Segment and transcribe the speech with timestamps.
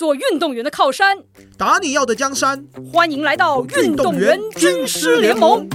[0.00, 1.22] 做运动员的靠山。
[1.58, 5.68] 打你要的江山，欢迎来到运动员军师联盟。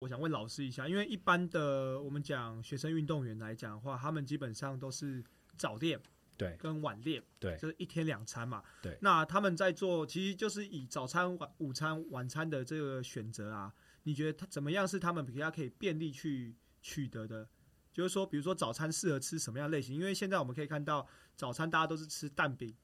[0.00, 5.24] 我想问老师一下，因为一般的我们讲学生运动员来讲的话，他们基本上都是
[5.58, 5.98] 早练
[6.40, 8.62] 对跟晚练，对就是一天两餐嘛。
[8.80, 13.72] 对那他们在做，其实就是以早餐、晚午餐、晚餐的这个选择啊，
[14.04, 17.46] 你觉得他怎么样是他们比较可以便利去取得的？
[17.92, 19.94] 就是说，比如说早餐适合吃什么样类型？
[19.94, 22.74] 因为现在我们可以看到，早餐大家都是吃蛋饼，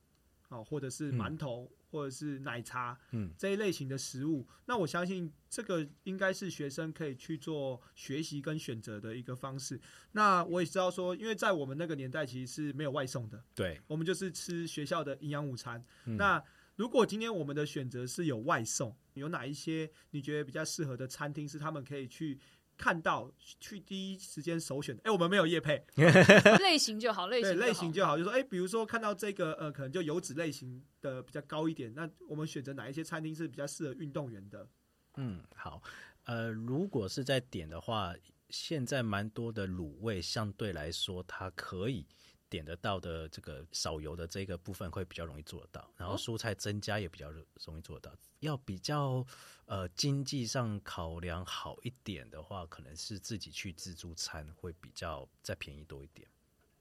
[0.48, 4.46] 哦，或者是馒头，或者是奶茶，嗯，这一类型的食物。
[4.66, 9.80] 那我相信这个应该是学生可以去做学习跟选择的一个方式。
[10.12, 15.82] 那我也知道说，因为在我们那个年代其实是没有外送的，对，我们就是吃学校的营养午餐。
[16.04, 16.42] 嗯那
[16.76, 22.38] 如果今天我们的选择是有外送，有哪一些你觉得比较适合的餐厅是他们可以去
[22.76, 25.02] 看到、去第一时间首选的？
[25.04, 25.82] 哎、我们没有叶配，
[26.60, 34.68] 类型就好，类型类型就就好，就说哎、比如说看到这个呃，可能就油脂类型的比较高一点，那我们选择哪一些餐厅是比较适合运动员的？
[35.16, 35.82] 嗯，好，
[36.24, 38.14] 呃，如果是在点的话，
[38.50, 42.06] 现在蛮多的卤味相对来说，它可以
[42.48, 48.16] 点得到的这个少油的这个部分会比较容易做得到，然后哦蔬菜增加也比较容易做得到。
[48.40, 49.26] 要比较
[49.64, 56.28] 呃经济上考量好一点的话，可能是自己去自助餐会比较再便宜多一点。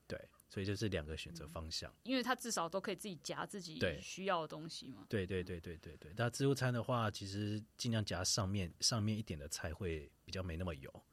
[0.07, 1.91] 对，所以就是两个选择方向。
[2.03, 5.03] 因为它至少都可以自己夹自己需要的东西嘛。
[5.09, 11.03] 对对对对对对，那自助餐的话，其实尽量夹上面上面一点的菜会比较没那么油。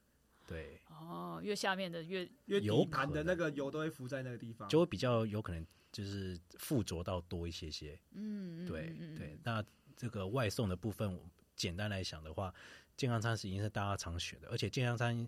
[0.53, 7.99] 对，哦，越下面的越因为有底盘的那个油都会浮在那个地方，就会比较有可能就是附着到多一些些。
[8.11, 9.65] 嗯，嗯对对，那
[9.97, 12.53] 这个外送的部分，我简单来讲的话，
[12.97, 15.27] 健康餐是已经是大家常选的，而且健康餐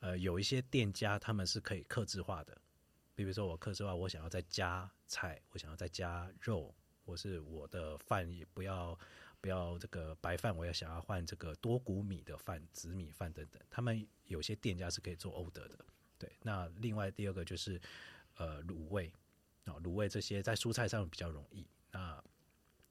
[0.00, 2.56] 呃有一些店家他们是可以克制化的，
[3.14, 6.74] 比如说我克制化，我想要再加菜，我想要再加肉，
[7.06, 8.98] 或是我的饭也不要。
[9.46, 13.62] 不要这个白饭，我也想要换这个多谷米的饭、紫米饭等等。
[13.70, 15.78] 他们有些店家是可以做 order 的。
[16.18, 17.80] 对，那另外第二个就是
[18.38, 19.12] 呃卤味
[19.64, 21.64] 啊，卤味这些在蔬菜上比较容易。
[21.92, 22.20] 那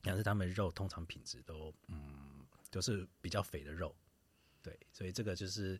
[0.01, 3.93] 但是他们肉通常品质都嗯都是比较肥的肉，
[4.63, 5.77] 对，所以这个就是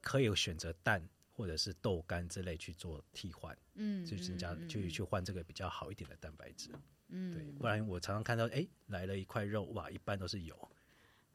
[0.00, 6.70] 可以选择蛋或者是豆干之类去做替换，嗯，去增加嗯去去换这个比较好一点的蛋白质。
[7.10, 10.56] 嗯，对，不然我常常看到哎来了一块肉，哇，一般都是油。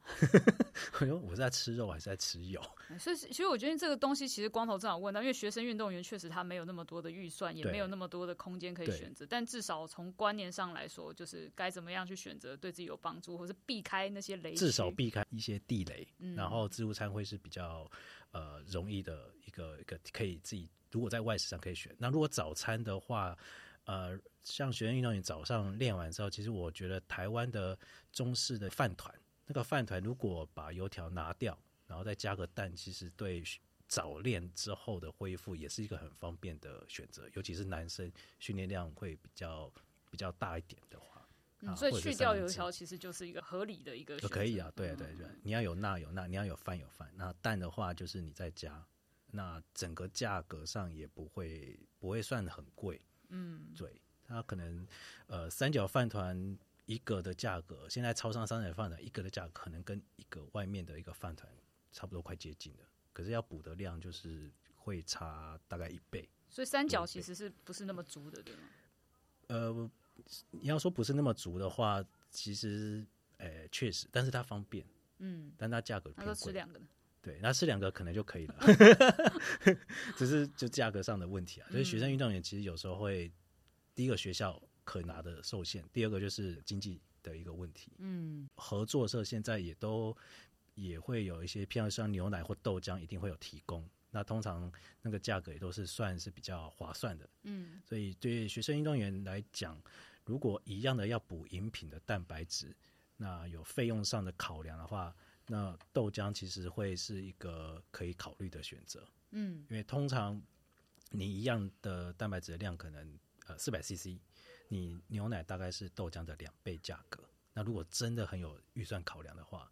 [1.00, 2.62] 我说我是在吃肉还是在吃油？
[2.96, 9.26] 所以，其实我觉得这个东西其实光头正好问到，因为学生运动员确实他没有那么多的预算，也没有那么多的空间可以选择。
[9.28, 14.54] 但至少从观念上来说，就是该怎么样去选择对自己有帮助，或是避开那些雷。
[14.54, 17.90] 至少避开一些地雷，嗯然后自助餐会是比较
[18.30, 21.92] 呃容易的一个一个可以自己如果在外食上可以选。
[21.98, 23.36] 那如果早餐的话，
[23.86, 27.76] 呃，像学生运动员早上练完之后，其实我觉得台湾的
[28.12, 29.12] 中式的饭团，
[29.46, 33.42] 那个饭团如果把油条拿掉，然后再加个蛋，其实对
[33.88, 39.72] 早练之后的恢复也是一个很方便的选择，尤其是男生训练量会比较
[40.10, 41.28] 比较大一点的话。
[41.60, 47.10] 嗯，所以去掉油条其实就是一个合理的一个就可以啊，对嗯对对，你要有钠有钠，你要有饭有饭。
[47.14, 48.84] 那蛋的话，就是你再加，
[49.30, 53.00] 那整个价格上也不会不会算很贵。
[53.28, 54.86] 嗯，对，它可能
[55.26, 61.50] 呃三角饭团一个的价格，现在超商三角饭团一个的价格可能跟一个外面的一个饭团
[61.92, 62.80] 差不多快接近了，
[63.12, 66.28] 可是要补的量就是会差大概一倍。
[66.48, 68.62] 所以三角其实是不是那么足的，对吗？
[69.48, 69.90] 呃，
[70.50, 73.04] 你要说不是那么足的话，其实
[73.38, 74.86] 呃确实，但是它方便，
[75.18, 76.34] 嗯，但它价格他偏贵。
[76.34, 76.86] 说吃两个的，
[77.26, 78.54] 对，那吃两个可能就可以了，
[80.16, 81.68] 只是就价格上的问题啊。
[81.72, 83.32] 所以学生运动员其实有时候会，
[83.96, 87.90] 第一个学校可拿的受限，第二个就是经济的一个问题。
[87.98, 90.16] 嗯合作社现在也都
[90.76, 93.84] 也会有一些，偏向像牛奶或豆浆，一定会有提供。
[94.12, 94.72] 那通常
[95.02, 97.28] 那个价格也都是算是比较划算的。
[97.42, 99.76] 嗯所以对学生运动员来讲，
[100.24, 102.72] 如果一样的要补饮品的蛋白质，
[103.16, 105.12] 那有费用上的考量的话，
[105.46, 109.06] 那豆浆其实会是一个可以考虑的选择。
[109.30, 110.40] 嗯因为通常
[111.10, 114.18] 你一样的蛋白质的量可能呃四百 CC，
[114.68, 117.22] 你牛奶大概是豆浆的两倍价格。
[117.52, 119.70] 那如果真的很有预算考量的话，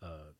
[0.00, 0.34] 呃，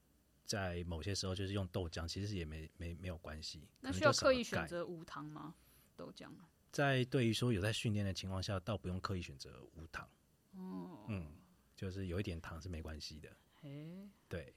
[0.44, 3.68] 在某些时候就是用豆浆，其实也没没没有关系。
[3.80, 5.54] 那需要刻意选择无糖吗？
[5.96, 6.30] 豆浆？
[6.72, 10.08] 在对于说有在训练的情况下，倒不用刻意选择无糖。
[10.56, 11.32] 哦，嗯，
[11.76, 13.36] 就是有一点糖是没关系的。
[13.62, 14.54] 诶，对，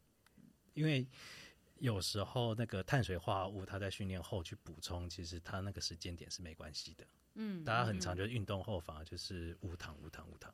[0.74, 1.08] 因为
[1.80, 7.06] 有时候那个碳水化合物，它在训练后去补充，其实它那个时间点是没关系的。
[7.36, 10.54] 嗯，大家很常嗯就是运动后反而就是无糖、无糖、无糖。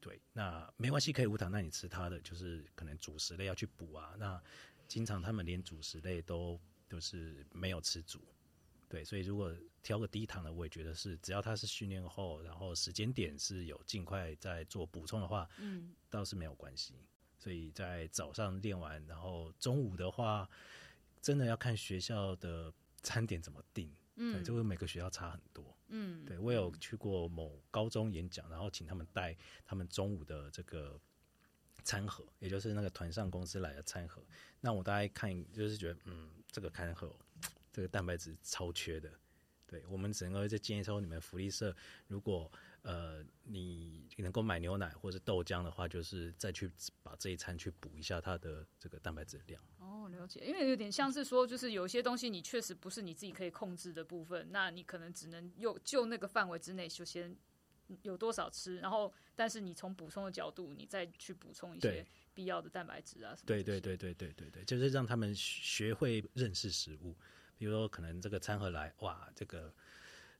[0.00, 4.14] 对，那没关系，可以无糖，那你吃它的就是可能主食类要去补啊。
[4.18, 4.42] 那
[4.88, 8.20] 经常他们连主食类都就是没有吃足。
[8.88, 16.94] 对，所以如果挑个低糖的，我也觉得是，只要他是训练后，然后时间点是有尽快在做补充的话，嗯倒是没有关系。
[17.42, 20.48] 所以在早上练完，然后中午的话，
[21.20, 22.72] 真的要看学校的
[23.02, 23.88] 餐点怎么定。
[24.14, 25.76] 对，嗯，这个每个学校差很多。
[25.88, 30.96] 嗯，对我有去过某高中演讲，然后请他们带他们中午的这个
[31.82, 34.22] 餐盒，也就是那个团上公司来的餐盒。
[34.60, 37.12] 那我大概看，就是觉得，嗯，这个餐盒
[37.72, 39.10] 这个蛋白质超缺的。
[39.66, 41.74] 对我们整个在建议说，你们福利社
[42.06, 42.48] 如果
[42.82, 46.70] 呃你能够买牛奶或者豆浆的话，就是再去
[47.02, 49.62] 把这一餐去补一下它的这个蛋白质量。
[49.78, 57.36] 哦，了解，因为有点像是说，就是有些东西你确实不是你自己可以控制的部分，那你可能只能用就那个范围之内就先
[58.02, 63.46] 有多少吃，然后但是你从补充的角度，你再去补充一些必要的蛋白质啊什么。
[63.46, 67.16] 对对，对对对对对，就是让他们学会认识食物。
[67.58, 69.72] 比如说，可能这个餐盒来，哇，这个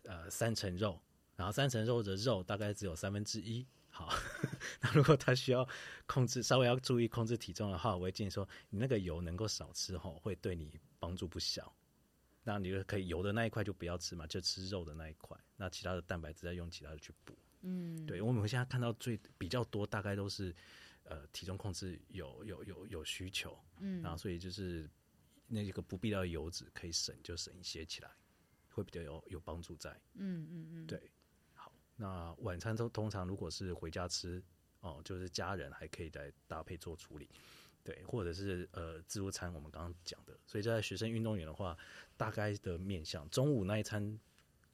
[0.04, 1.00] 呃三层肉，
[1.36, 3.66] 然后三层肉的肉大概只有三分之一。
[3.88, 4.08] 好，
[4.80, 5.68] 那如果他需要
[6.06, 11.74] 控制，稍微要注意控制体重的话，我会建议说，你那个油能够少吃吼，会对你帮助不小。
[12.44, 17.36] 那你就可以油的那一块就不要吃嘛，就吃肉的那一块，那其他的蛋白质再用其他的去补。
[17.60, 20.52] 嗯，对，我们现在看到最比较多，大概都是
[21.04, 24.90] 呃体重控制有有有有需求，嗯然后所以就是
[25.46, 28.10] 那个不必要的油脂可以省就省一些起来，
[28.70, 29.90] 会比较有有帮助在。
[30.14, 31.04] 嗯嗯嗯，对，好，
[32.02, 34.42] 那晚餐都通常如果是回家吃
[34.80, 37.30] 哦，就是家人还可以来搭配做处理。
[37.84, 41.78] 对，或者是呃自助餐，我们刚刚讲的，所以在学生运动员的话，
[42.16, 44.18] 大概的面向中午那一餐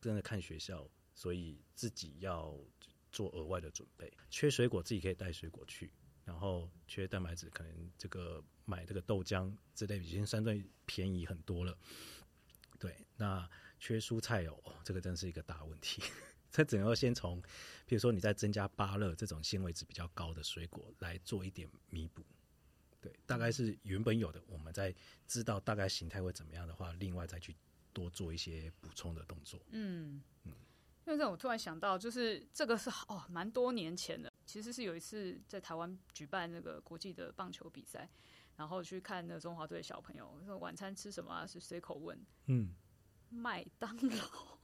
[0.00, 2.58] 真的看学校，所以自己要
[3.12, 4.10] 做额外的准备。
[4.30, 5.90] 缺水果自己可以带水果去，
[6.24, 11.76] 然后缺蛋白质，可能这个买这个豆浆之类已经相对便宜很多了。
[12.78, 13.46] 对，那
[13.78, 16.02] 缺蔬菜，哦这个真是一个大问题。
[16.58, 17.40] 这只能够先从，
[17.86, 22.20] 比如说你在增加芭乐这种纤维值比较高的水果来做一点弥补。
[23.00, 24.92] 对，大概是原本有的，我们在
[25.28, 27.54] 知道大概形态会怎么样的话，另外再去
[27.92, 29.60] 多做一些补充的动作。
[29.70, 30.20] 嗯，
[31.06, 38.10] 因为这我突然想到，就是这个是哦，蛮多年前的，其实是有一次在台湾举办那个国际的棒球比赛，
[38.56, 42.74] 然后去看那个中华队的小朋友说晚餐吃什么、啊，是随口问嗯，
[43.28, 44.57] 麦当劳，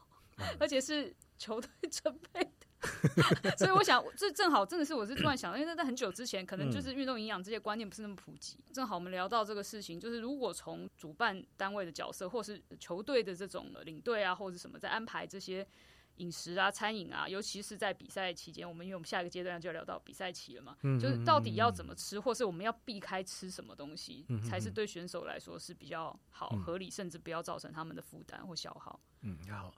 [0.59, 2.51] 而且是球队准备的。
[3.57, 8.59] 所以我想，这正好真的是我是突然想到，因为在很久之前，可能就是运动营养这些观念不是那么普及。
[8.75, 15.67] 正好我们聊到这个事情，就是如果从主办单位的角色，或是球队的这种领队啊，或者什么，在安排这些
[16.17, 29.01] 饮食啊、餐饮啊，尤其是在比赛期间，我们因为我们下一个阶段就要聊到比赛期了嘛，就是到底要怎么吃，或是我们要避开吃什么东西，才是对选手来说是比较好、合理，甚至不要造成他们的负担或消耗。
[29.23, 29.75] 嗯，好，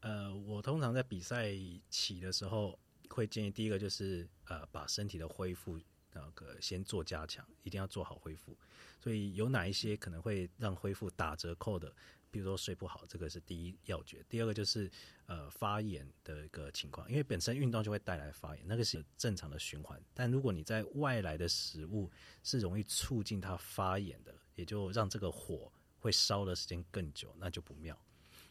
[0.00, 1.50] 呃，我通常在比赛
[1.88, 5.78] 起的时候会建议，第一个就是呃，把身体的恢复
[6.12, 8.56] 那个先做加强，一定要做好恢复。
[8.98, 11.94] 所以有哪一些可能会让恢复打折扣的，
[12.30, 14.24] 比如说睡不好，这个是第一要诀。
[14.28, 14.90] 第二个就是
[15.26, 20.02] 呃发炎的一个情况，因为本身运动就会带来发炎，那个是正常的循环。
[20.12, 22.10] 但如果你在外来的食物
[22.42, 27.98] 是容易促进它发炎的，也就让这个火会烧的时间更久，那就不妙。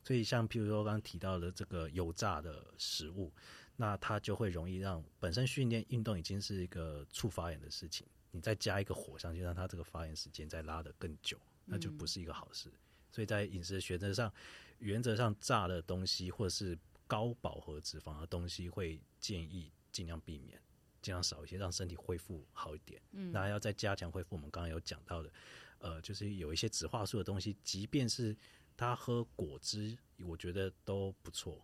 [0.10, 3.32] 所以像譬如说刚刚提到的这个油炸的食物，
[3.76, 12.72] 那它就会容易让本身训练运动已经是一个促发炎的事情，你再加一个火上去，让它这个发炎时间再拉得更久，那就不是一个好事。
[13.12, 14.34] 所以在饮食选择上，
[14.80, 16.76] 原则上炸的东西或者是
[17.06, 20.60] 高饱和脂肪的东西，会建议尽量避免，
[21.04, 23.00] 尽量少一些，让身体恢复好一点。
[23.12, 25.32] 嗯，那要再加强恢复，我们刚刚有讲到的，
[25.78, 28.36] 呃，就是有一些植化素的东西，即便是
[28.80, 31.62] 他喝果汁，我觉得都不错，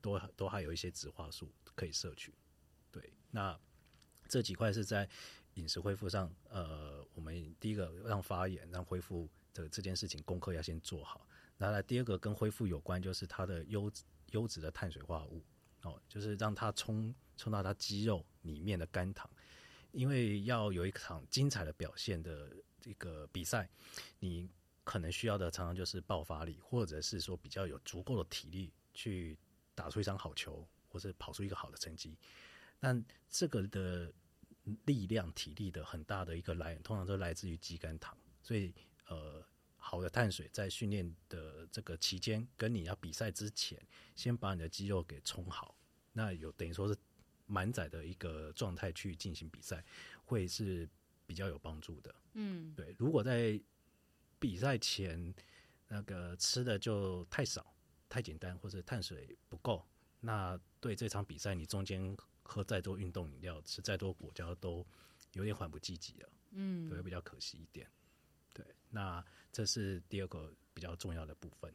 [0.00, 2.34] 都都还有一些植化素可以摄取。
[2.90, 3.56] 对，那
[4.28, 5.08] 这几块是在
[5.54, 11.24] 饮食恢复上，呃，我们第一个让发炎、让恢复的这件事情功课要先做好。
[11.56, 15.44] 然后来第二个跟恢复有关，就是它的优质优质的碳水化合物
[15.82, 19.30] 哦，就是让它冲冲到它肌肉里面的肝糖，
[19.92, 23.70] 因为要有一场精彩的表现的这个比赛，
[24.18, 24.50] 你
[24.86, 29.36] 可能需要的常常就是爆发力，或者是说比较有足够的体力去
[29.74, 32.16] 打出一场好球，或是跑出一个好的成绩。
[32.78, 34.12] 但这个的
[34.84, 38.16] 力量、体力的很大的一个来源，通常都来自于肌酐糖。
[38.40, 38.72] 所以，
[39.08, 39.44] 呃，
[39.76, 45.76] 好的碳水在训练的这个期间，跟你要比赛之前，先把你的肌肉给充好，
[46.12, 46.96] 那有等于说是
[47.46, 49.84] 满载的一个状态去进行比赛，
[50.24, 50.88] 会是
[51.26, 52.14] 比较有帮助的。
[52.34, 53.60] 嗯，对，如果在
[54.46, 55.34] 比赛前
[55.88, 57.74] 那个吃的就太少、
[58.08, 59.84] 太简单，或者碳水不够，
[60.20, 64.86] 那对这场比赛你中间喝再多运动饮料、吃再多果胶都
[65.32, 67.90] 有点缓不济急了，嗯，对，比较可惜一点。
[68.54, 71.74] 对，那这是第二个比较重要的部分。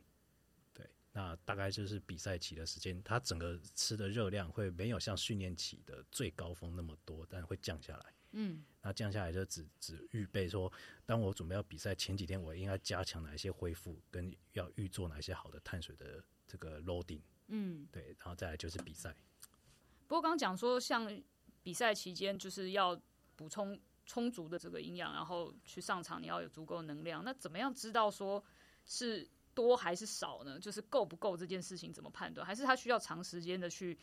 [0.73, 8.13] 对，那大概就是比赛期的时间，它整个吃的热量会没有像训练期的最高峰那么多，但会降下来。
[8.31, 10.71] 嗯，那降下来就只只预备说，
[11.05, 17.21] 当我准备要比赛前几天，我应该加强哪一些恢复，跟要预做哪一些好的碳水的这个 loading。
[17.47, 19.15] 嗯，对，然后再来就是比赛。
[20.07, 21.21] 不过刚刚讲说，像
[21.61, 22.99] 比赛期间就是要
[23.35, 27.23] 补充充足的这个营养，然后去上场，你要有足够的能量。
[27.23, 28.43] 那怎么样知道说
[28.85, 30.57] 是多还是少呢？
[30.57, 32.47] 就是够不够这件事情怎么判断？
[32.47, 33.97] 还是他需要长时间的去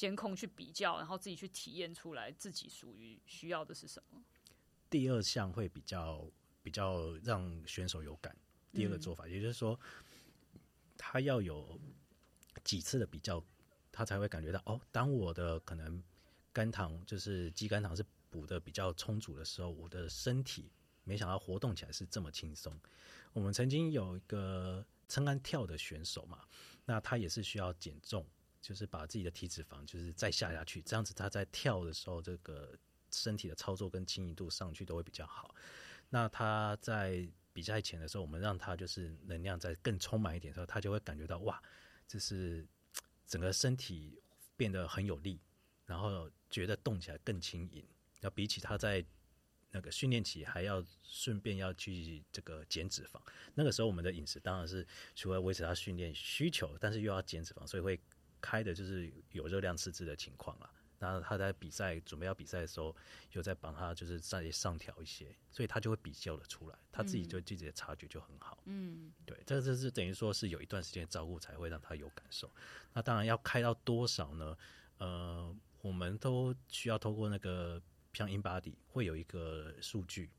[0.00, 4.18] 监控、去比较，然后自己去体验出来自己属于需要的是什么？
[4.88, 6.26] 第二项会比较
[6.62, 8.34] 比较让选手有感。
[8.72, 9.78] 第二个做法，也就是说，
[10.96, 11.78] 他要有
[12.64, 13.44] 几次的比较，
[13.92, 16.02] 他才会感觉到哦，当我的可能
[16.50, 20.72] 肝糖就是肌肝糖是补的比较充足的时候，我的身体
[21.04, 22.74] 没想到活动起来是这么轻松。
[23.34, 26.42] 我们曾经有一个撑杆跳的选手嘛，
[26.86, 28.26] 那他也是需要减重，
[28.60, 32.78] 就是把自己的体脂肪就是再下下去，这样子他在跳的时候，这个
[33.10, 35.54] 身体的操作跟轻盈度上去都会比较好。
[36.08, 41.60] 那他在比赛前的时候，我们让他就是能量再更充满一点的时候，他就会感觉到哇，
[42.06, 42.66] 这是
[43.26, 44.20] 整个身体
[44.56, 45.40] 变得很有力，
[45.86, 47.84] 然后觉得动起来更轻盈。
[48.20, 49.04] 要比起他在
[49.70, 53.20] 那个训练期还要顺便要去这个减脂肪，
[53.54, 57.98] 那个时候我们的饮食当然是除了维持他训练需求，但是又要减脂肪，所以会
[58.40, 60.70] 开的就是有热量赤字的情况了。
[60.98, 62.94] 然后他在比赛准备要比赛的时候，
[63.32, 68.62] 有在帮他就是再上调一些，所以他就会比较的出来，他自己就自己的察觉就很好。
[68.66, 72.50] 嗯，对，这这是等于说是有一段时间照顾才会让他有感受。
[72.92, 74.54] 那当然要开到多少呢？
[74.98, 77.80] 呃，我们都需要透过那个
[78.12, 80.30] 像 InBody 会有一个数据，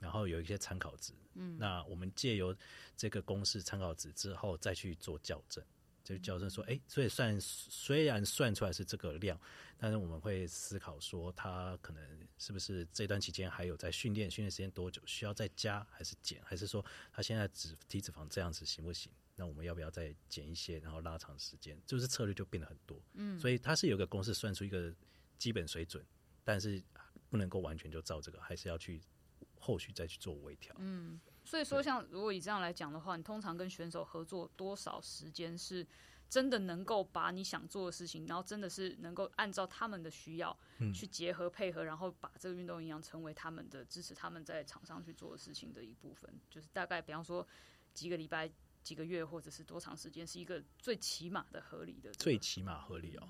[0.00, 1.14] 然后有一些参考值。
[1.32, 2.54] 嗯，那我们借由
[2.94, 5.64] 这个公式参考值之后，再去做校正。
[6.10, 9.40] 就矫正说，哎、所以算虽然算出来是这个量，
[9.78, 19.12] 但是我们会思考说，他可能是不是这段期间还有在训练，训练时间多久，需要再加还是减，还是说他现在脂体脂肪这样子行不行？
[19.36, 21.80] 那我们要不要再减一些，然后拉长时间？
[21.86, 23.00] 就是策略就变得很多。
[23.14, 24.92] 嗯，所以它是有个公式算出一个
[25.38, 26.04] 基本水准，
[26.42, 26.82] 但是
[27.28, 29.00] 不能够完全就照这个，还是要去
[29.58, 30.74] 后续再去做微调。
[30.78, 31.20] 嗯
[31.50, 35.84] 所以说，像如果以这样来讲的话，你通常跟选手合作多少时间是
[36.28, 40.56] 真的能够把你想做的事情，然后真的是能够按照他们的需要
[40.94, 46.32] 去结合配合，然后把这个运动营养成为他们的支持他们在场上去做的事情的一部分。
[46.48, 47.44] 就是大概比方说
[47.92, 48.48] 几个礼拜、
[48.84, 53.28] 几个月，或者是多长时间，是一个最起码的合理的最起码合理哦，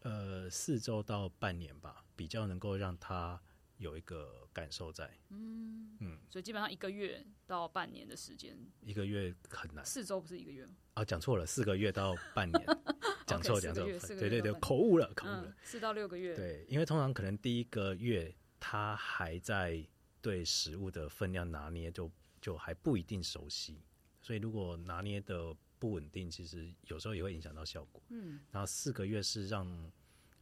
[0.00, 3.38] 呃，四周到半年吧，比较能够让他
[3.82, 5.10] 有一个感受在。
[5.28, 5.96] 嗯。
[6.00, 6.18] 嗯。
[6.30, 9.84] 所以基本上一个月到半年的时间，一个月很难。
[9.84, 10.74] 四周不是一个月吗？
[10.94, 12.64] 啊，讲错了，四个月到半年，
[13.26, 13.84] 讲错讲错。
[13.84, 19.86] 对对对口误了，口误四到六个月。，对，因为通常可能第一个月他还在
[20.20, 22.10] 对食物的分量拿捏就
[22.40, 23.82] 就还不一定熟悉，
[24.20, 28.02] 所以如果拿捏的不稳定，其实有时候也会影响到效果。
[28.10, 29.92] 嗯，然后四个月是让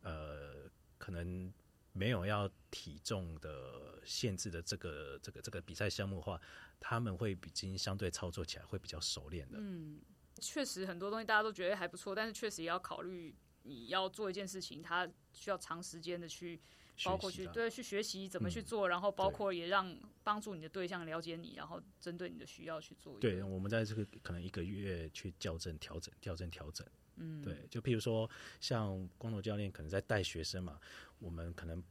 [0.03, 0.69] 呃
[0.99, 1.53] 可能
[1.93, 6.41] 没有要体重的限制的这个这个这个比赛项目的话，
[6.79, 9.59] 他们会已经相对操作起来会比较熟练的。
[9.61, 10.01] 嗯，
[10.41, 16.61] 确实很多东西大家都觉得还不错，但是确实也要考虑你要做一件事情，它需要长时间的去，
[17.05, 23.19] 包括去对去学习怎么去嗯做，然后包括也让帮助你的对象了解你，然后针对你的需要去做。
[23.19, 26.87] 对，我们在这个可能一个月去校正、调整、校正、调整。
[27.21, 28.29] 嗯，对，就譬如说，
[28.61, 30.81] 像光头教练可能在带学生嘛，
[31.19, 31.83] 我们可能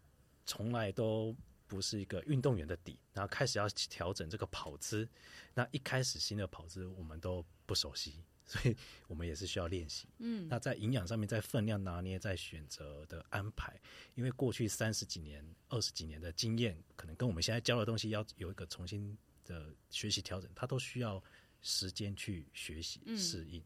[0.45, 1.35] 从来都
[1.67, 5.07] 不是一个运动员的底，然后开始要调整这个跑姿，
[5.53, 8.75] 那一开始新的跑姿我们都不熟悉，所以
[9.07, 10.07] 我们也是需要练习。
[10.17, 13.79] 嗯，那在营养上面，在分量拿捏，在选择的安排，
[14.15, 21.23] 因为过去三十几年、二十几年的经验，可能跟我们现在教的东西要有一个重新的学习调整，它都需要
[21.61, 23.15] 时间去学习嗯。
[23.15, 23.63] 适应，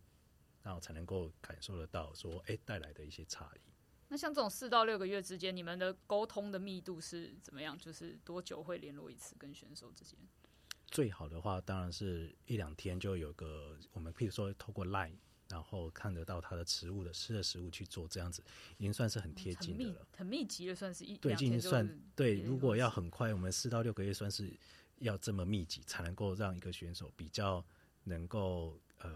[0.63, 3.59] 然后才能够感受得到说，哎，带来的一些差异。
[4.07, 7.77] 那像这种四到六个月之间，你们的沟通的密度是怎么样？
[7.77, 10.17] 就是多久会联络一次跟选手之间？
[10.87, 15.15] 最好的话，当然是一两天就有个我们，譬如说透过 Line，
[15.49, 18.43] 然后看得到他的食物的吃的食物去做，这样子
[18.77, 20.07] 已经算是很贴近的了。
[20.15, 22.39] 很密集的，算是一对，已经算对。
[22.41, 24.55] 如果要很快，我们四到六个月算是
[24.99, 27.65] 要这么密集，才能够让一个选手比较
[28.03, 29.11] 能够呃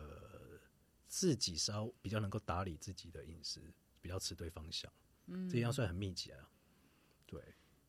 [1.07, 3.61] 自己稍比较能够打理自己的饮食，
[4.01, 4.91] 比较吃对方向。
[5.27, 6.49] 嗯，这样算很密集啊。
[7.25, 7.41] 对。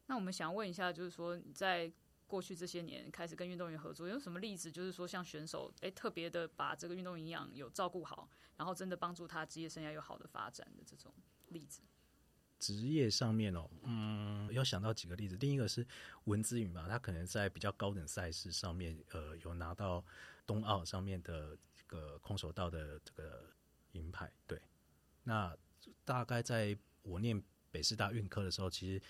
[0.07, 1.93] 那我们想问一下，就是说你在。
[2.29, 4.71] 过去这些年开始跟运动员合作，有什么例子？
[4.71, 11.11] 就是说，像选手哎，特别的把这个运动营养有照顾好，然后真的帮助他职业生涯有好的发展的这种
[11.47, 11.81] 例子。
[12.59, 15.39] 职业上面哦，嗯，有想到几个例子。
[15.39, 15.87] 第一个是
[16.25, 20.05] 文姿允吧，他可能在比较高等赛事上面，呃，有拿到
[20.45, 23.51] 冬奥上面的这个空手道的这个
[23.95, 24.33] 银牌。
[24.47, 24.63] 对，
[25.25, 25.53] 那
[26.05, 27.43] 大概在我念
[27.73, 29.03] 北师大运科的时候，其实。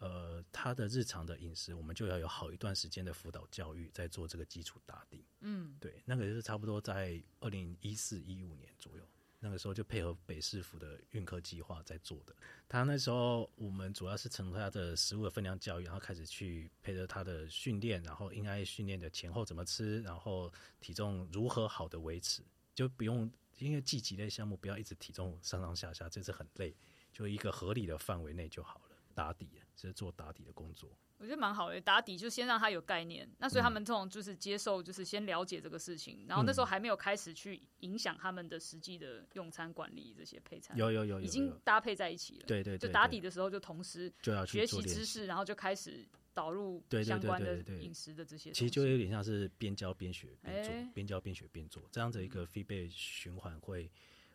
[0.00, 5.26] 呃，他的日常的饮食，我们就要有好一段时间的辅导教育，在做这个基础打底。
[5.40, 9.04] 嗯，对，那个就是差不多在二零一四一五年左右，
[9.40, 12.34] 那个时候就配合北市府的运科计划在做的。
[12.68, 22.42] 他那时候我们主要是从他的食物的分量教育，然后开始去配合他的训练，然后应该训练的前后怎么吃，然后体重如何好的维持，
[22.74, 26.74] 就不用因为积极类项目不要一直体重上上下下，这是很累，
[27.12, 29.57] 就一个合理的范围内就好了，打底。
[29.86, 31.80] 是做打底的工作，我觉得蛮好的。
[31.80, 40.76] 打底就先让他有概念，那所以他们这种就是接受，就是先了解这个事情，然后那时候还没有开始去影响他们的实际的用餐管理这些配餐。
[40.76, 42.46] 有有有，已经搭配在一起了。
[42.46, 46.04] 对对，就打底的时候就同时就要学习知识，然后就开始
[46.34, 48.50] 导入相关的饮食的这些。
[48.50, 53.88] 其实就有点像是边教边学边做，边教边学边做，这样子一个 feedback 循环会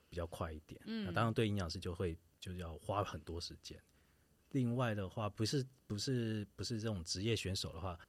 [0.07, 0.79] 比较快一点。
[0.85, 3.77] 嗯，那当然对营养师就会就是要花很多时间。
[4.53, 7.99] 另外的话，不是不是不是这种职业选手的话，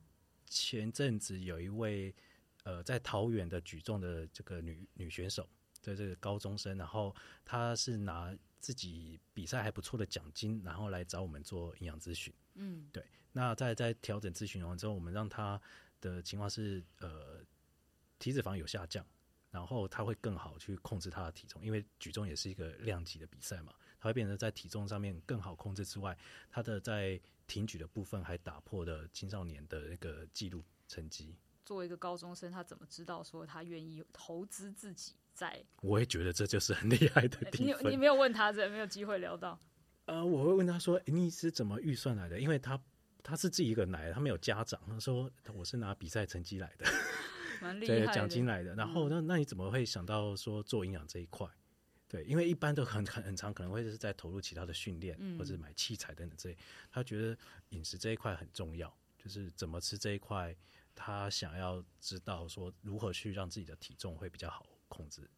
[0.46, 2.14] 前阵子有一位
[2.62, 5.48] 呃在桃园的举重的这个女女选手，
[5.82, 7.14] 对这个高中生，然后
[7.44, 12.32] 她是拿自己比赛还不错的奖金，然后来找我们做营养咨询。
[12.54, 13.02] 嗯，对。
[13.32, 15.60] 那在在调整咨询完之后，我们让她
[16.00, 17.40] 的情况是呃
[18.18, 19.04] 体脂肪有下降，
[19.50, 23.74] 然后她会更好去控制她的体重，因为举重也是一个量级的比赛嘛。
[24.04, 26.14] 它会变成在体重上面更好控制之外，
[26.50, 31.34] 它的在挺举的部分还打破了青少年的那个记录成绩。
[31.64, 35.64] 作为一个高中生，他怎么知道说他愿意投资自己在？
[35.80, 37.82] 我也觉得这就是很厉害的地方。
[37.82, 39.58] 你你没有问他，这没有机会聊到。
[40.04, 42.78] 呃，我会问他说：“你是怎么预算来的？”因为他
[43.22, 44.78] 他是自己一个人来的，他没有家长。
[44.86, 46.84] 他说：“我是拿比赛成绩来的，
[47.62, 51.48] 蛮厉害，奖金来的。”然后那那你怎么会想到说做营养这一块？
[52.14, 56.56] 对，因为一般都很很很长，可能会是在投入其他的训练，或者买器材等等这类。
[56.88, 57.36] 他觉得
[57.70, 60.56] 饮食这一块很重要，就是怎么吃这一块，
[60.94, 65.28] 他想要知道说如何去让自己的体重会比较好控制，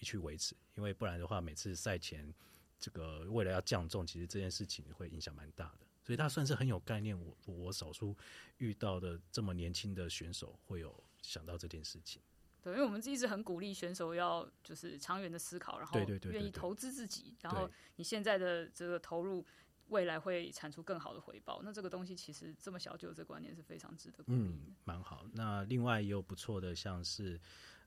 [0.00, 0.56] 去维持。
[0.74, 2.34] 因为不然的话，每次赛前
[2.80, 5.86] 这个为了要降重，其实这件事情会影响蛮大的。
[6.02, 7.16] 所以他算是很有概念。
[7.16, 8.16] 我我少数
[8.58, 12.20] 遇到的这么年轻的选手会有想到这件事情。
[12.64, 16.00] 对，因为我们一直很鼓励选手要就是长远的思考，然后
[16.30, 19.44] 愿意投资自己，然后你现在的这个投入，
[19.88, 21.60] 未来会产出更好的回报。
[21.62, 24.38] 那这个东西其实这么小就有这个观念是非常值得鼓励。
[24.38, 25.26] 嗯，蛮好。
[25.34, 27.38] 那另外也有不错的，像是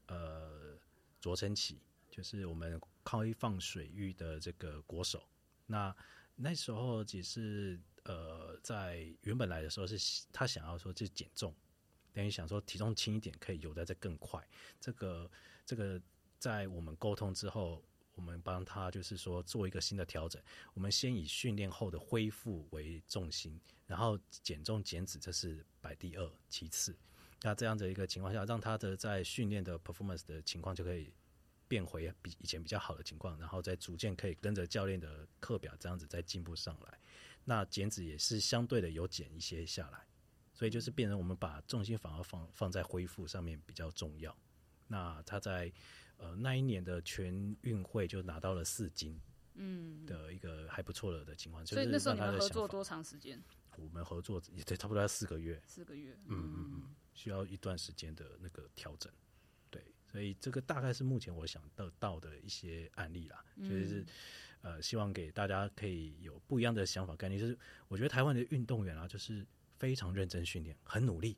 [0.05, 0.77] 呃
[1.19, 5.23] 卓成启，就是我们开放水域的这个国手。
[5.65, 5.95] 那
[6.35, 9.97] 那时候只是呃在原本来的时候是
[10.31, 11.51] 他想要说就减重。
[12.17, 14.43] 等于想说体重轻一点可以游得再更快，
[14.81, 15.29] 这个
[15.63, 16.01] 这个
[16.39, 17.79] 在我们沟通之后，
[18.15, 20.41] 我们帮他就是说做一个新的调整。
[20.73, 26.97] 我们先以训练后的恢复为重心，然后减重减脂这是摆第二其次。
[27.43, 31.13] 那这样的一个情况下，让他的在训练的 performance 的情况就可以
[31.67, 36.99] 变回比以前比较好的情况，然后再逐渐可以跟着教练的课表这样子再进步上来。
[37.45, 40.07] 那减脂也是相对的有减一些下来。
[40.57, 44.35] 所以就是变成我们把重心反而放放在恢复上面比较重要。
[44.87, 45.71] 那他在
[46.17, 49.21] 呃那一年的全运会就拿到了四金，
[49.53, 51.63] 嗯，的一个还不错了的情况。
[51.63, 53.39] 所以那时候你们合作多长时间？
[53.75, 55.61] 我们合作也差不多要四个月。
[55.67, 59.13] 四个月，嗯嗯嗯，需要一段时间的那个调整。
[59.69, 64.03] 对，所以这个大概是目前我想得到的一些案例啦，就是
[64.61, 67.39] 呃希望给大家可以有不一样的想法概念。
[67.39, 67.55] 就是
[67.87, 69.45] 我觉得台湾的运动员啊，就是。
[69.77, 71.37] 非常认真训练，很努力，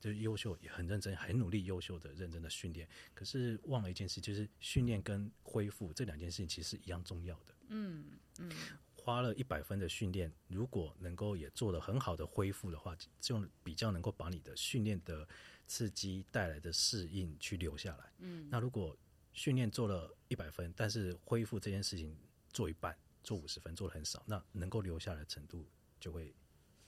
[0.00, 2.88] 就是优秀，也很认真，很努力，优秀的认真的训练。
[3.14, 7.54] 可是忘了一件事，就是训练跟恢复这两件事情其实是一样重要的。
[7.68, 8.04] 嗯
[8.38, 8.50] 嗯，
[8.94, 15.26] 花了一百分的训练，如果能够也做了很好的恢复的话，就比较能够把你的训练的
[15.66, 18.12] 刺激带来的适应去留下来。
[18.18, 18.96] 嗯，那如果
[19.32, 22.16] 训练做了一百分，但是恢复这件事情
[22.50, 25.66] 做一半，做五十分，做的很少，那能够留下来的程度
[25.98, 26.34] 就会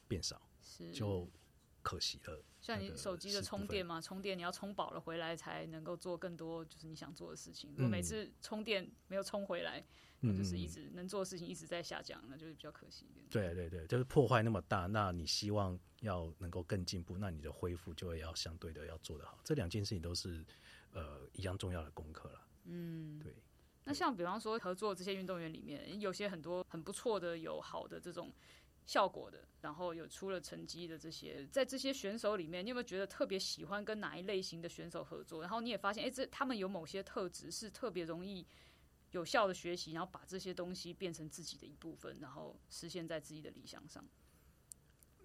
[0.07, 1.31] 变少，是就
[1.83, 2.43] 可惜了。
[2.61, 7.71] 像你手机的充电嘛，充电你要充饱了回来才能够做更多就是你想做的事情。
[7.77, 9.87] 如果每嗯次充电没有充回来，
[10.19, 13.25] 那嗯，就是一嗯直能做的事情一直在下降，那就是比较可惜一点。
[13.31, 19.39] 对对对，就是破坏那么大，那你希望要能够更进步，那你的恢复就会要相对的要做得好。
[19.45, 20.45] 这两件事情都是
[20.93, 22.41] 呃一样重要的功课了。
[22.65, 23.33] 嗯，对。
[23.85, 28.33] 那像比方说合作这些运动员里面，有些很多很不错的、有好的这种
[28.87, 35.43] 效果的，然后有出了成绩的这些，在这些选手里面，你有没有觉得特别喜欢跟哪一类型的选手合作？
[35.43, 38.47] 然后你也发现，哎、这他们有某些特质是特别容易
[39.11, 44.07] 有效的学习，然后把这些东西变成自己的一部分，然后实现在自己的理想上。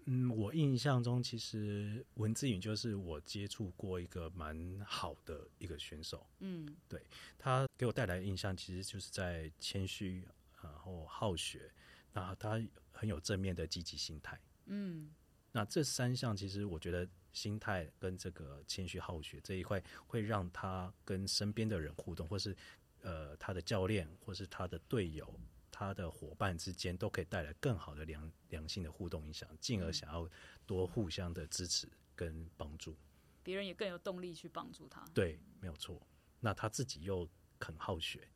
[0.06, 7.00] 嗯，我印象中其实文志颖就是我接触过一个蛮好的一个选手，嗯对
[7.38, 10.24] 他给我带来的印象其实就是在谦虚，
[10.60, 11.70] 然后好学，
[12.12, 14.40] 那他很有正面的积极心态。
[14.66, 15.10] 嗯
[15.54, 22.56] 那这三项其实我觉得心态跟这个谦虚好学这一块，会让他跟身边的人互动，或是
[23.02, 25.38] 呃他的教练，或是他的队友、
[25.70, 30.26] 他的伙伴之间，都可以带来更好的良良性的互动影响，进而想要
[30.64, 32.96] 多互相的支持跟帮助。
[33.42, 35.04] 别人也更有动力去帮助他。
[35.12, 36.00] 对，没有错。
[36.40, 38.26] 那他自己又肯好学，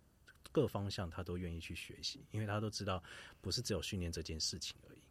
[0.57, 3.05] 各方向他都愿意去学习，因为他都知道
[3.43, 5.03] 不是只有训练这件事情而已。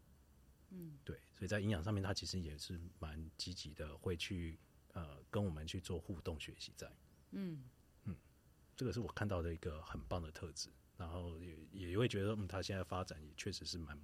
[0.71, 4.57] 嗯，对，所以在营养上面，他其实也是蛮积极的，会去
[4.93, 6.91] 呃跟我们去做互动学习在。
[7.29, 7.63] 嗯
[8.05, 8.15] 嗯
[8.75, 11.55] 这个是我看到的一个很棒的特质，然后也
[11.89, 13.95] 也会觉得，嗯，他现在发展也确实是蛮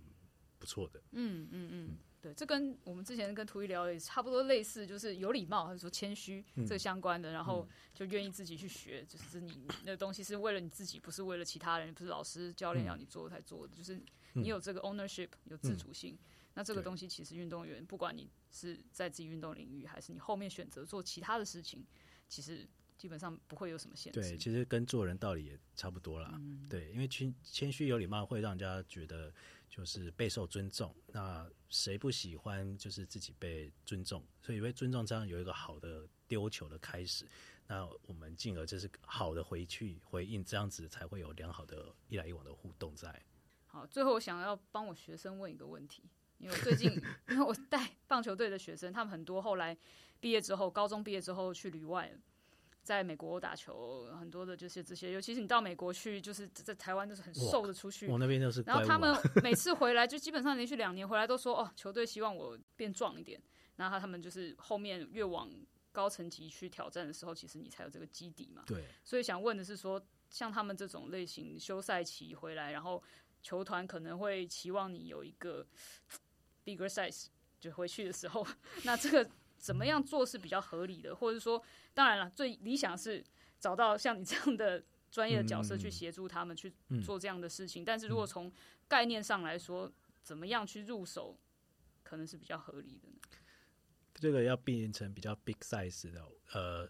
[0.59, 1.01] 不错的。
[1.13, 6.65] 嗯嗯嗯，对，这跟我们之前跟图一聊的也差不多类似，就是有礼貌，或者说谦虚嗯。
[6.67, 12.87] 这相关的，然后就愿意自己去学，就是你那东西是为了你自己，不是为了其他人，不是老师教练嗯。
[12.87, 13.99] 要你做才做的，就是
[14.33, 16.17] 你有这个 ownership，有自主性。
[16.53, 21.83] 那这个东西其实运动员，不管你是在自己运动领域，还是你后面选择做其他的事情，
[22.27, 22.67] 其实
[23.01, 24.21] 基本上不会有什么限制。
[24.21, 26.29] 对，其实跟做人道理也差不多啦。
[26.35, 29.33] 嗯对，因为谦谦虚有礼貌，会让人家觉得
[29.67, 30.95] 就是备受尊重。
[31.07, 34.23] 那谁不喜欢就是自己被尊重？
[34.43, 37.25] 所以因为尊重这样有一个好的丢球的开始，
[37.65, 43.19] 那我们进而就是好的回去回应，这样子才会有良好的一来一往的互动在。
[43.65, 46.03] 好，最后我想要帮我学生问一个问题，
[46.37, 46.91] 因为我最近
[47.29, 49.75] 因为我带棒球队的学生，他们很多后来
[50.19, 52.19] 毕业之后，高中毕业之后去旅外了，
[52.83, 63.41] 在美国打球，很多的就是这些，尤其是你到美国去，就是在台湾都是很瘦的出去，我那边都是、啊，然后他们 每次回来就基本上连续两年回来都说哦，球队希望我变壮一点，
[63.75, 65.49] 然后他们就是后面越往
[65.91, 68.63] 高层级去挑战的时候，其实你才有这个基底嘛。
[68.65, 73.01] 对所以想问的是说，像他们这种类型休赛期回来，然后
[73.43, 75.65] 球团可能会期望你有一个
[76.65, 77.27] bigger size，
[77.59, 78.45] 就回去的时候，
[78.83, 79.29] 那这个
[79.61, 81.15] 怎么样做是比较合理的？
[81.15, 83.23] 或者说，当然了，最理想是
[83.59, 87.85] 找到像你这样的专业的角色去嗯协助他们去嗯做这样的事情。
[87.85, 88.51] 但是如果从
[88.87, 89.89] 概念上来说，
[90.23, 91.37] 怎么样去入手，
[92.03, 93.19] 可能是比较合理的呢？
[94.15, 96.89] 这个要变成比较 big size 的，呃，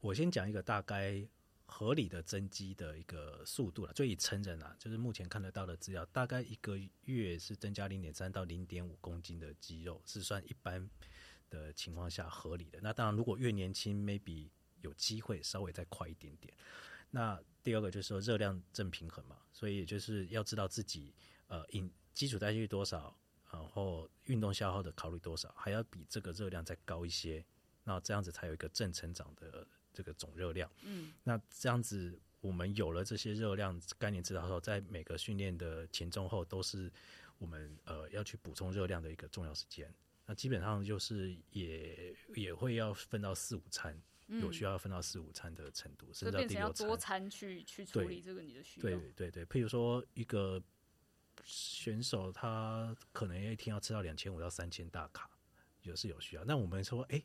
[0.00, 1.26] 我先讲一个大概
[1.64, 3.92] 合理的增肌的一个速度了。
[3.92, 10.88] 就以成人啊，就是目前看得到的资料，大概一个月是增加零点三到零点五公斤的肌肉，是算一般
[11.50, 12.78] 的情况下合理的。
[12.82, 14.48] 那当然，如果越年轻，maybe
[14.82, 16.52] 有机会稍微再快一点点。
[17.10, 21.14] 那第二个就是说热量正平衡嘛，所以就是要知道自己
[21.46, 23.16] 呃饮基础代谢率多少，
[23.50, 27.44] 然后运动消耗的考虑多少，还要比这个热量再高一些，
[27.84, 30.70] 那这样子才有一个正成长的这个总热量。
[30.82, 36.92] 嗯，那这样子我们有了这些热量概念知道后，在每个训练的前中后都是
[37.38, 39.92] 我们呃要去补充热量的一个重要时间。
[40.26, 46.86] 那基本上就是也也会要分到四五餐，有需要分到四五餐的程度，甚至到第六餐。
[46.86, 49.12] 多餐去去处理这个你的需要对。
[49.12, 50.60] 对对，譬如说一个
[51.44, 55.30] 选手，他可能一天要吃到两千五到三千大卡，
[55.82, 56.44] 有是有需要。
[56.44, 57.22] 那我们说，哎、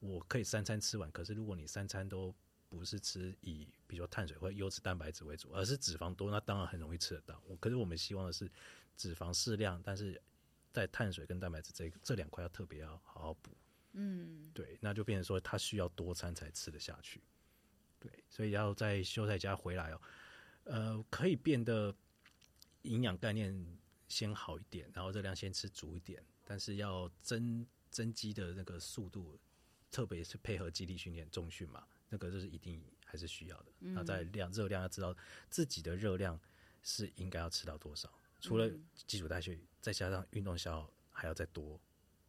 [0.00, 2.34] 我可以三餐吃完，可是如果你三餐都
[2.68, 7.42] 不是吃以比如说碳水或优质蛋白质为主，而是脂肪多，那当然很容易吃得到。
[7.46, 8.50] 我可是我们希望的是
[8.96, 10.20] 脂肪适量，但是
[10.72, 13.50] 在碳水跟蛋白质这这两块要特别要好好补。
[13.92, 17.22] 嗯，对，那就变成说他需要多餐才吃得下去。
[17.98, 20.00] 对，所以要在休赛加回来哦，
[20.64, 21.94] 呃，可以变得
[22.82, 23.54] 营养概念
[24.08, 29.38] 先好一点，然后热量先吃足一点，但是要增增肌的那个速度，
[29.90, 33.72] 特别是配合肌力训练、重训嘛，那个就是一定还是需要的。
[33.78, 35.14] 那在量热量要知道
[35.48, 36.40] 自己的热量
[36.82, 38.70] 是应该要吃到多少，除了
[39.06, 41.80] 基础代谢，再加上运动消耗，还要再多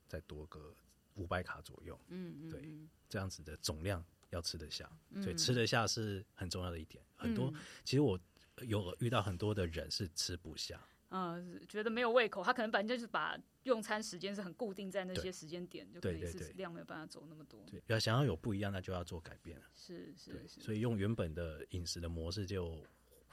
[0.08, 0.74] 再多个
[1.16, 2.00] 五百卡左右。
[2.08, 2.62] 嗯嗯，对，
[3.10, 4.90] 这样子的总量要吃得下，
[5.22, 7.04] 所以吃得下是很重要的一点。
[7.16, 7.52] 很多
[7.84, 8.18] 其实我
[8.62, 10.80] 有遇到很多的人是吃不下。
[11.10, 17.64] 嗯，觉得没有胃口，他可能本来就是把用餐时间是很固定在那些时间点，就可以是量没有办法走那么多。
[17.70, 19.66] 对，要想要有不一样，那就要做改变了。
[19.76, 22.84] 是是是，所以用原本的饮食的模式，就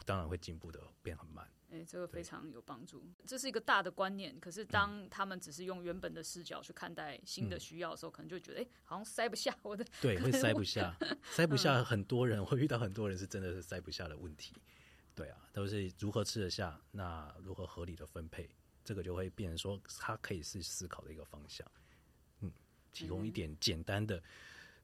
[0.04, 1.48] 当然会进步的变很慢。
[1.70, 3.00] 哎，这个非常有帮助。
[3.24, 9.84] 这是一个大的观念，可是当他们只是用原本的视角去看待新的需要的时候，可能就觉得哎，好像塞不下我的。
[10.00, 10.96] 对，会塞不下，
[11.30, 11.84] 塞不下。
[11.84, 14.52] 很多人 会遇到很多人是真的是塞不下的问题。
[15.14, 18.50] 对啊，都是如何吃得下，那如何合理的分配，
[18.82, 21.64] 这个就会变成说，它可以是思考的一个方向。
[22.40, 22.50] 嗯，
[22.90, 24.20] 提供一点简单的、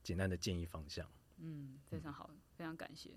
[0.05, 1.05] 简单的建议方向。
[1.39, 3.11] 嗯，非常好，非常感谢。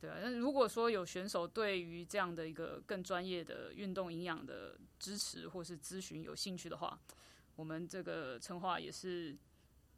[0.00, 6.98] 对啊，那如果说有选手对于这样的一个更专业的运动营养的支持或是咨询有兴趣的话，
[7.56, 9.36] 我们这个称话也是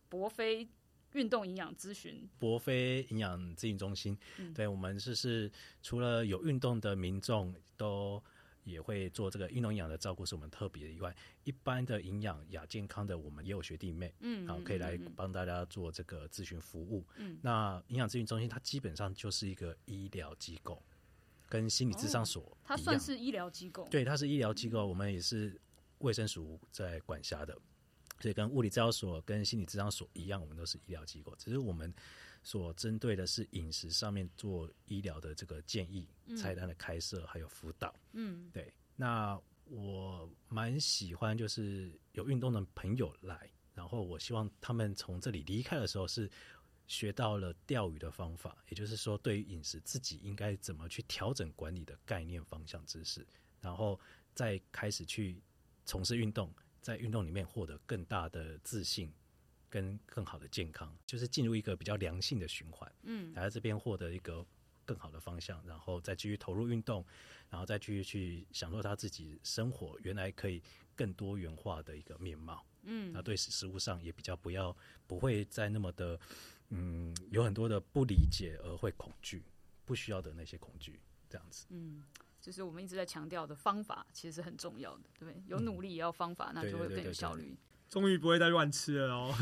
[0.08, 0.68] 博飞。
[1.14, 4.14] 运动营养咨询，博飞营养咨询中心，
[4.54, 5.50] 对我们是是
[5.82, 8.22] 除了有运动的民众都
[8.68, 17.04] 也会做这个运动营养的照顾，是我们特别的以外，一般的营养亚健康的我们也有学弟妹，嗯，好可以来帮大家做这个咨询服务。
[17.16, 20.83] 嗯，那营养咨询中心它基本上就是一个医疗机构，
[21.48, 25.61] 跟心理智商所，它算是医疗机构，对，它是医疗机构，我们也是
[25.98, 27.59] 卫生署在管辖的。
[28.20, 31.94] 所以跟物理治疗所、跟心理治疗所一样，我们都是医疗机构，只是我们
[32.48, 37.94] 所针对的是饮食上面做医疗的这个建议、菜单的开设还有辅导。
[38.12, 38.72] 嗯，对。
[38.96, 46.30] 那我蛮喜欢就是有运动的朋友来，然后我希望他们从这里离开的时候是
[46.87, 53.26] 学到了钓鱼的方法，也就是说对于饮食自己应该怎么去调整管理的概念方向知识，
[53.61, 54.00] 然后
[54.32, 55.38] 再开始去
[55.84, 56.50] 从事运动。
[56.80, 59.12] 在运动里面获得更大的自信，
[59.68, 62.90] 跟更好的健康，就是进入一个比较良性的循环。
[63.02, 64.44] 嗯，来到这边获得一个
[64.85, 67.04] 更好的方向，然后再继续投入运动，
[67.50, 70.62] 然后再继续去享受他自己生活原来可以
[70.96, 72.64] 更多元化的一个面貌。
[72.83, 74.74] 嗯，那对食物上也比较不要
[75.07, 76.18] 不会再那么的
[76.70, 79.42] 嗯有很多的不理解而会恐惧，
[79.85, 81.66] 不需要的那些恐惧这样子。
[81.70, 82.02] 嗯。
[82.40, 85.42] 就是我们一直在强调的方法，其实是很重要的，对不对？
[85.48, 87.54] 有努力也要方法，那就会更有效率。
[87.88, 89.35] 终于不会再乱吃了哦。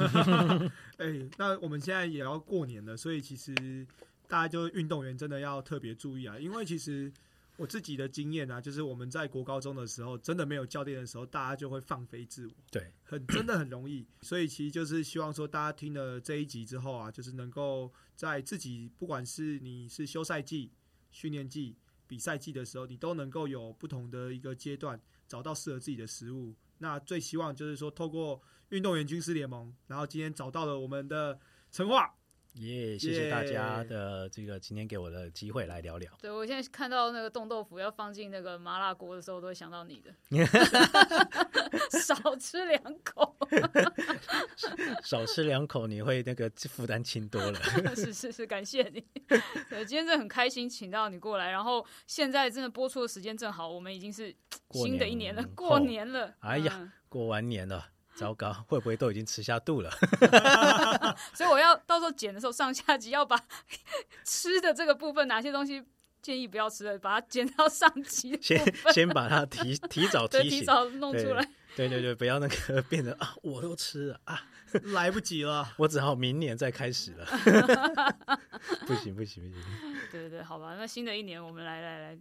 [0.98, 3.86] 哎，那我们现在也要过年了，所以其实
[4.28, 7.12] 大家就运动员真的要特别注意啊，因为其实
[7.56, 14.06] 我自己的经验啊，就是我们在国高中的时候，真的没有教练的时候，大家就会放飞自我，对，很真的很容易。
[14.22, 20.70] 所以其实就是希望说，大家听了这一集之后啊，就是能够在自己不管是你是休赛季、
[21.10, 21.76] 训练季。
[22.08, 26.54] 比赛季的时候，你都能够有不同的一个阶段，找到适合自己的食物。
[26.78, 28.40] 那最希望就是说，透过
[28.70, 31.38] 运动员军师联盟，然后今天找到了我们的
[31.70, 32.15] 陈化。
[32.56, 32.98] 耶！
[32.98, 36.10] 谢谢大家的这个今天给我的机会来聊聊。
[36.20, 40.14] 对我现在看到那个冻豆腐要放进那个麻辣锅的时候，都会想到你的。
[42.00, 43.36] 少吃两口，
[45.02, 47.60] 少吃两口，你会那个负担轻多了。
[47.94, 49.04] 是是是，感谢你。
[49.68, 51.50] 对，今天真的很开心，请到你过来。
[51.50, 54.34] 然后现在真的播出的时间正好，我们已经是
[54.72, 56.34] 新的一年了，过年了。
[56.40, 57.88] 哎呀，过完年了。
[58.16, 59.90] 糟糕， 会不会都已经吃下肚了？
[61.34, 63.38] 所以我要到时候剪的时候，上下集要把
[64.24, 65.84] 吃的这个部分哪些东西
[66.22, 68.36] 建议不要吃的，把它剪到上集。
[68.42, 71.46] 先先把它提提早提提早弄出来。
[71.76, 74.42] 对对对，不要那个变成啊，我都吃了啊，
[74.94, 77.26] 来不及了，我只好明年再开始了。
[78.86, 79.64] 不行不行不行。
[80.10, 82.18] 对对对，好吧，那新的一年我们来来来，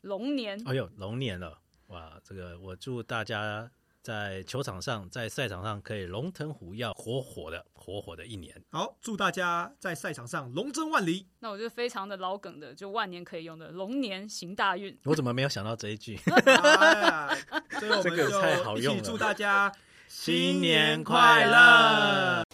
[0.00, 0.58] 龙年。
[0.66, 2.18] 哎呦，龙年了哇！
[2.24, 3.70] 这个我祝大家。
[4.06, 8.54] 在球场上，在赛场上可以龙腾虎跃，火火的，火火的一年。
[8.70, 11.26] 好，祝大家在赛场上龙争万里。
[11.40, 14.96] 那我就非常的老梗的，就万年可以用的龙年行大运。
[15.06, 16.16] 我怎么没有想到这一句？
[17.80, 19.02] 这个太好用了。
[19.02, 19.72] 祝大家
[20.06, 22.44] 新年快乐。